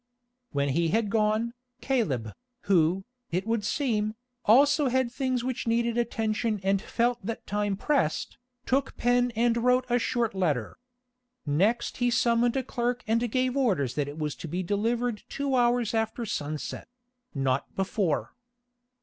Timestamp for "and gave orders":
13.05-13.93